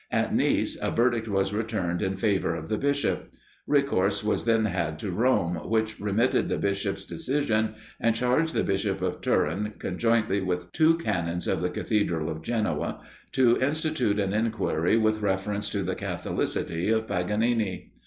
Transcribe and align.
At 0.09 0.33
Nice, 0.33 0.79
a 0.81 0.89
verdict 0.89 1.27
was 1.27 1.53
returned 1.53 2.01
in 2.01 2.17
favour 2.17 2.55
of 2.55 2.69
the 2.69 2.77
Bishop. 2.79 3.31
Recourse 3.67 4.23
was 4.23 4.45
then 4.45 4.65
had 4.65 4.97
to 4.97 5.11
Rome, 5.11 5.57
which 5.69 5.99
remitted 5.99 6.49
the 6.49 6.57
Bishop's 6.57 7.05
decision, 7.05 7.75
and 7.99 8.15
charged 8.15 8.55
the 8.55 8.63
Bishop 8.63 9.03
of 9.03 9.21
Turin, 9.21 9.73
conjointly 9.77 10.41
with 10.41 10.71
two 10.71 10.97
Canons 10.97 11.47
of 11.47 11.61
the 11.61 11.69
Cathedral 11.69 12.31
of 12.31 12.41
Genoa, 12.41 12.99
to 13.33 13.61
institute 13.61 14.17
an 14.17 14.33
inquiry 14.33 14.97
with 14.97 15.21
reference 15.21 15.69
to 15.69 15.83
the 15.83 15.93
catholicity 15.93 16.89
of 16.89 17.05
Paganini. 17.07 17.91